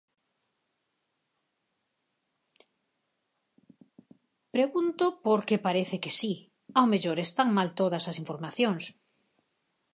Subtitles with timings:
[4.55, 6.33] Pregunto, porque parece que si,
[6.77, 8.83] ao mellor están mal todas as informacións.